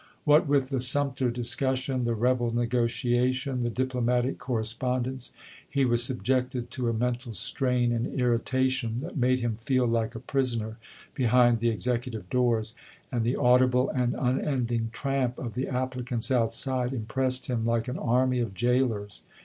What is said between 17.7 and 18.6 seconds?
an army of